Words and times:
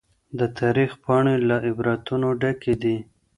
د 0.39 0.41
تاريخ 0.59 0.91
پاڼي 1.03 1.35
له 1.49 1.55
عبرتونو 1.67 2.27
ډکي 2.41 2.75
دي. 2.83 2.97